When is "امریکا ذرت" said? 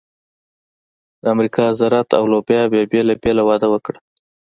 1.33-2.09